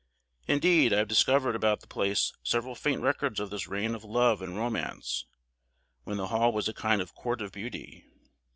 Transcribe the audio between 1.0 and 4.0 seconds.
discovered about the place several faint records of this reign